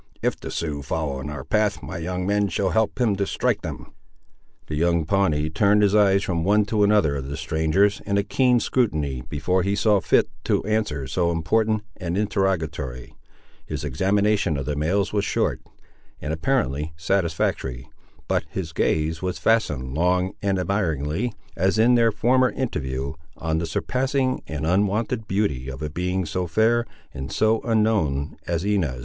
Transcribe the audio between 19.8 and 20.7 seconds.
long and